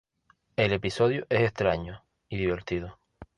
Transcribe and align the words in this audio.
El 0.55 0.73
episodio 0.73 1.27
es 1.29 1.41
extraño 1.41 2.03
y 2.27 2.37
divertido". 2.39 2.97